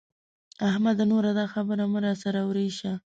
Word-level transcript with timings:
احمده! 0.69 1.03
نور 1.11 1.25
دا 1.39 1.45
خبره 1.53 1.83
مه 1.91 1.99
را 2.03 2.13
سره 2.23 2.41
ورېشه. 2.49 2.93